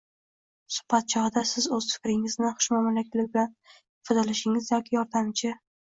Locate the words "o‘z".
1.77-1.89